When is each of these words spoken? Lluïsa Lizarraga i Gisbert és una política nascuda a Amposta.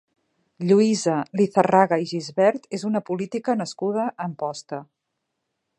Lluïsa 0.69 1.17
Lizarraga 1.41 1.99
i 2.05 2.09
Gisbert 2.13 2.65
és 2.79 2.87
una 2.91 3.05
política 3.11 3.57
nascuda 3.61 4.07
a 4.09 4.13
Amposta. 4.31 4.83